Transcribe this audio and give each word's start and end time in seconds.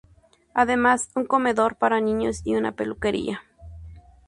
Además, 0.55 1.11
un 1.13 1.25
comedor 1.27 1.75
para 1.75 1.99
niños 2.01 2.41
y 2.43 2.55
una 2.55 2.71
peluquería. 2.71 3.43